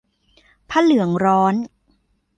[0.69, 1.55] ผ้าเหลืองร้อน